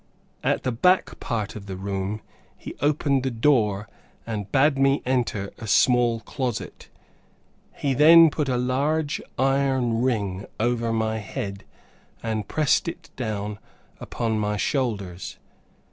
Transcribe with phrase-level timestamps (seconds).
[0.43, 2.21] At the back part of the room,
[2.57, 3.87] he opened the door,
[4.25, 6.89] and bade me enter a small closet.
[7.75, 11.65] He then put a large iron ring over my head,
[12.23, 13.59] and pressed it down
[13.99, 15.37] upon my shoulders.